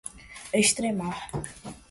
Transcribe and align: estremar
estremar 0.59 1.13